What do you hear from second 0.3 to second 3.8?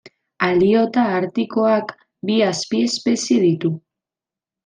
Aliota artikoak bi azpiespezie ditu.